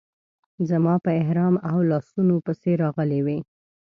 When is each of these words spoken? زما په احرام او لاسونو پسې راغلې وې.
زما 0.69 0.95
په 1.05 1.09
احرام 1.21 1.55
او 1.69 1.77
لاسونو 1.89 2.35
پسې 2.45 2.71
راغلې 2.83 3.19
وې. 3.25 3.37